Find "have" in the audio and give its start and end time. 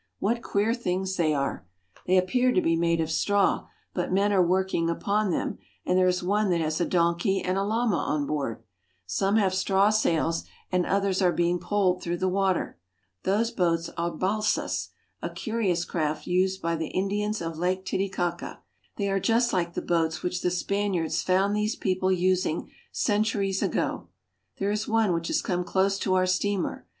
9.35-9.53